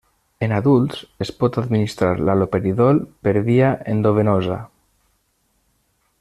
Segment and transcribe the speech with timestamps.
[0.45, 4.59] En adults es pot administrar l'haloperidol per via endovenosa.